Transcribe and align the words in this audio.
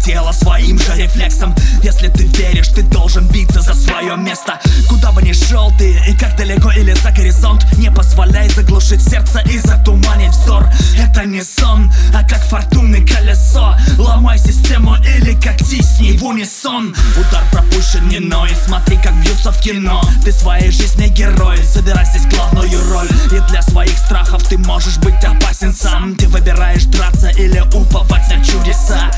тело 0.00 0.32
своим 0.32 0.78
же 0.78 0.94
рефлексом. 0.96 1.54
Если 1.82 2.08
ты 2.08 2.24
веришь, 2.24 2.68
ты 2.68 2.82
должен 2.82 3.26
биться 3.28 3.60
за 3.62 3.74
свое 3.74 4.16
место. 4.16 4.60
Куда 4.88 5.12
бы 5.12 5.22
ни 5.22 5.32
шел 5.32 5.72
ты 5.78 6.00
и 6.06 6.16
как 6.16 6.36
далеко 6.36 6.70
или 6.72 6.92
за 6.92 7.10
горизонт 7.10 7.64
Не 7.78 7.90
позволяй 7.90 8.48
заглушить 8.50 9.02
сердце 9.02 9.40
и 9.46 9.58
затуманить 9.58 10.32
взор. 10.32 10.68
Это 10.98 11.24
не 11.24 11.42
сон, 11.42 11.90
а 12.14 12.22
как 12.22 12.42
фортуны 12.44 13.06
колесо. 13.06 13.76
Ломай 13.98 14.38
систему 14.38 14.96
или 14.96 15.32
как 15.40 15.56
тисни 15.58 16.02
ней 16.02 16.18
в 16.18 16.24
унисон. 16.24 16.94
Удар 17.16 17.42
пропущен 17.52 18.08
не 18.08 18.18
ной, 18.18 18.50
смотри 18.66 18.96
как 18.96 19.14
бьются 19.22 19.52
в 19.52 19.60
кино. 19.60 20.02
Ты 20.24 20.32
своей 20.32 20.70
жизни 20.70 21.06
герой, 21.06 21.58
собирай 21.64 22.04
здесь 22.06 22.26
главную 22.26 22.92
роль. 22.92 23.08
И 23.30 23.40
для 23.50 23.62
своих 23.62 23.96
страхов 23.96 24.42
ты 24.48 24.58
можешь 24.58 24.98
быть 24.98 25.22
опасен 25.24 25.72
сам. 25.72 26.16
Ты 26.16 26.26
выбираешь 26.28 26.84
драться 26.84 27.30
или 27.30 27.60
уповать 27.74 28.28
на 28.28 28.44
чудеса 28.44 29.11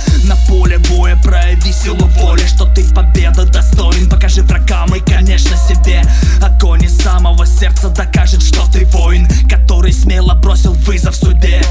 поле 0.65 0.79
боя 0.79 1.17
Прояви 1.23 1.73
силу 1.73 2.07
воли, 2.17 2.45
что 2.47 2.65
ты 2.67 2.85
победа 2.95 3.45
достоин. 3.45 4.09
Покажи 4.09 4.43
врагам 4.43 4.95
и, 4.95 5.01
конечно, 5.01 5.57
себе 5.57 6.03
Огонь. 6.43 6.85
Из 6.85 6.97
самого 6.97 7.47
сердца 7.47 7.89
докажет, 7.91 8.43
что 8.43 8.63
ты 8.73 8.87
воин 8.87 9.29
Который 9.49 9.93
смело 9.93 10.35
бросил 10.35 10.73
вызов 10.73 11.15
судьбе. 11.15 11.63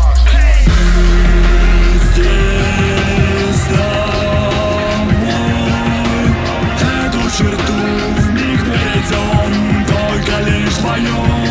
Только 9.88 10.40
лишь 10.50 10.74
вдвоем 10.74 11.44